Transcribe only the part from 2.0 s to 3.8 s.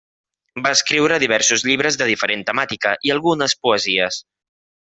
de diferent temàtica i algunes